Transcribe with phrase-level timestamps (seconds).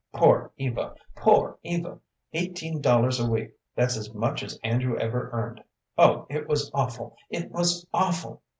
[0.13, 1.99] Poor Eva, poor Eva!
[2.33, 5.63] Eighteen dollars a week; that's as much as Andrew ever earned.
[5.95, 8.41] Oh, it was awful, it was awful!